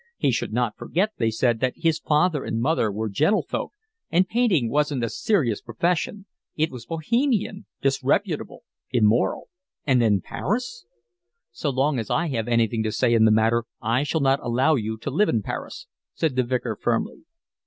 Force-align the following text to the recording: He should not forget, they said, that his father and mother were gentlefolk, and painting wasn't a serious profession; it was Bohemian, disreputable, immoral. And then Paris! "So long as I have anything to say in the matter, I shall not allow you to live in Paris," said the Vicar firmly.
He 0.17 0.31
should 0.31 0.51
not 0.51 0.79
forget, 0.79 1.11
they 1.19 1.29
said, 1.29 1.59
that 1.59 1.75
his 1.75 1.99
father 1.99 2.43
and 2.43 2.59
mother 2.59 2.91
were 2.91 3.07
gentlefolk, 3.07 3.71
and 4.09 4.27
painting 4.27 4.67
wasn't 4.67 5.03
a 5.03 5.09
serious 5.09 5.61
profession; 5.61 6.25
it 6.55 6.71
was 6.71 6.87
Bohemian, 6.87 7.67
disreputable, 7.83 8.63
immoral. 8.89 9.49
And 9.85 10.01
then 10.01 10.19
Paris! 10.19 10.87
"So 11.51 11.69
long 11.69 11.99
as 11.99 12.09
I 12.09 12.29
have 12.29 12.47
anything 12.47 12.81
to 12.81 12.91
say 12.91 13.13
in 13.13 13.25
the 13.25 13.31
matter, 13.31 13.65
I 13.79 14.01
shall 14.01 14.21
not 14.21 14.39
allow 14.41 14.73
you 14.73 14.97
to 14.97 15.11
live 15.11 15.29
in 15.29 15.43
Paris," 15.43 15.85
said 16.15 16.35
the 16.35 16.41
Vicar 16.41 16.75
firmly. 16.81 17.25